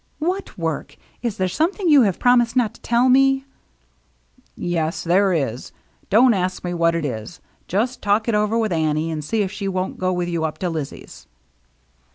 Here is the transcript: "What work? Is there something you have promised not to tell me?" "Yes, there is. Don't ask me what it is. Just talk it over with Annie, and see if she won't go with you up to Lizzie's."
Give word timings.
"What 0.17 0.57
work? 0.57 0.97
Is 1.21 1.37
there 1.37 1.47
something 1.47 1.87
you 1.87 2.01
have 2.01 2.17
promised 2.17 2.55
not 2.55 2.73
to 2.73 2.81
tell 2.81 3.07
me?" 3.07 3.45
"Yes, 4.55 5.03
there 5.03 5.31
is. 5.31 5.71
Don't 6.09 6.33
ask 6.33 6.63
me 6.63 6.73
what 6.73 6.95
it 6.95 7.05
is. 7.05 7.39
Just 7.67 8.01
talk 8.01 8.27
it 8.27 8.33
over 8.33 8.57
with 8.57 8.71
Annie, 8.71 9.11
and 9.11 9.23
see 9.23 9.43
if 9.43 9.51
she 9.51 9.67
won't 9.67 9.99
go 9.99 10.11
with 10.11 10.27
you 10.27 10.43
up 10.43 10.57
to 10.57 10.71
Lizzie's." 10.71 11.27